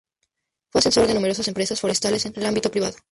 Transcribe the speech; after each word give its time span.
Fue 0.71 0.79
asesor 0.79 1.05
de 1.05 1.13
numerosas 1.13 1.47
empresas 1.47 1.79
forestales 1.79 2.25
en 2.25 2.33
el 2.35 2.47
ámbito 2.47 2.71
privado. 2.71 2.95